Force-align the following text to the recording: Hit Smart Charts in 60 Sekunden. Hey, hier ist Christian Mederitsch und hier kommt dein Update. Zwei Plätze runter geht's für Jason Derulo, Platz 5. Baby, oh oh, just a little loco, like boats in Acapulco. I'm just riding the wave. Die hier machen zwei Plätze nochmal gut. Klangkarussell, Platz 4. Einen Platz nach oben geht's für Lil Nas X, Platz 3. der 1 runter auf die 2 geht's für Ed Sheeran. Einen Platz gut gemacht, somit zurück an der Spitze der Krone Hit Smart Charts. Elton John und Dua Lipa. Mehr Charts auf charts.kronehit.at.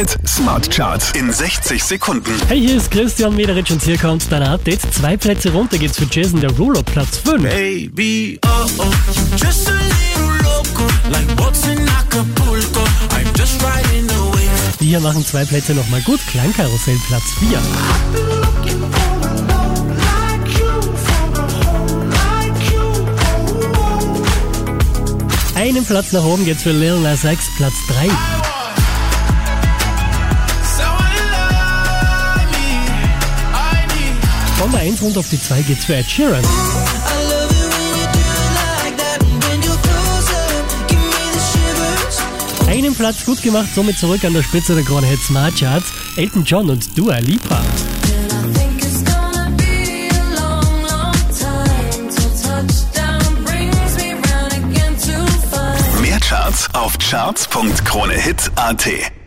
Hit 0.00 0.16
Smart 0.26 0.70
Charts 0.70 1.12
in 1.12 1.30
60 1.30 1.84
Sekunden. 1.84 2.32
Hey, 2.48 2.58
hier 2.58 2.78
ist 2.78 2.90
Christian 2.90 3.36
Mederitsch 3.36 3.70
und 3.70 3.82
hier 3.82 3.98
kommt 3.98 4.24
dein 4.32 4.42
Update. 4.42 4.80
Zwei 4.94 5.14
Plätze 5.18 5.52
runter 5.52 5.76
geht's 5.76 5.98
für 5.98 6.06
Jason 6.10 6.40
Derulo, 6.40 6.82
Platz 6.82 7.18
5. 7.18 7.42
Baby, 7.42 8.40
oh 8.46 8.48
oh, 8.78 8.84
just 9.36 9.68
a 9.68 9.72
little 9.72 10.38
loco, 10.42 10.86
like 11.10 11.36
boats 11.36 11.66
in 11.66 11.86
Acapulco. 11.86 12.80
I'm 13.10 13.30
just 13.36 13.62
riding 13.62 14.08
the 14.08 14.14
wave. 14.32 14.78
Die 14.80 14.86
hier 14.86 15.00
machen 15.00 15.22
zwei 15.22 15.44
Plätze 15.44 15.74
nochmal 15.74 16.00
gut. 16.00 16.20
Klangkarussell, 16.28 16.96
Platz 17.06 17.24
4. 17.38 17.58
Einen 25.56 25.84
Platz 25.84 26.12
nach 26.12 26.24
oben 26.24 26.46
geht's 26.46 26.62
für 26.62 26.72
Lil 26.72 27.00
Nas 27.00 27.22
X, 27.24 27.50
Platz 27.58 27.74
3. 27.88 28.59
der 34.72 34.80
1 34.80 35.02
runter 35.02 35.20
auf 35.20 35.28
die 35.28 35.40
2 35.40 35.62
geht's 35.62 35.84
für 35.84 35.96
Ed 35.96 36.10
Sheeran. 36.10 36.44
Einen 42.68 42.94
Platz 42.94 43.24
gut 43.24 43.42
gemacht, 43.42 43.68
somit 43.74 43.98
zurück 43.98 44.24
an 44.24 44.32
der 44.32 44.42
Spitze 44.42 44.74
der 44.74 44.84
Krone 44.84 45.06
Hit 45.06 45.20
Smart 45.20 45.56
Charts. 45.56 45.92
Elton 46.16 46.44
John 46.44 46.70
und 46.70 46.96
Dua 46.96 47.18
Lipa. 47.18 47.62
Mehr 56.00 56.20
Charts 56.20 56.68
auf 56.74 56.96
charts.kronehit.at. 56.98 59.19